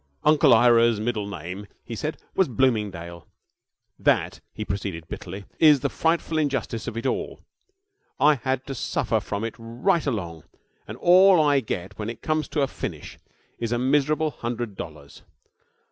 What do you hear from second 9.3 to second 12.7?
it right along, and all I get, when it comes to a